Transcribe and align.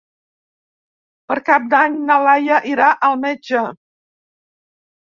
Per 1.33 1.37
Cap 1.51 1.67
d'Any 1.75 1.99
na 2.09 2.17
Laia 2.25 2.59
irà 2.73 2.89
al 3.11 3.17
metge. 3.29 3.65